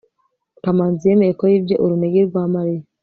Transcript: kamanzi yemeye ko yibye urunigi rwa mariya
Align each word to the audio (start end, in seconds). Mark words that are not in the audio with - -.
kamanzi 0.63 1.03
yemeye 1.09 1.33
ko 1.39 1.43
yibye 1.51 1.75
urunigi 1.83 2.21
rwa 2.29 2.43
mariya 2.53 2.83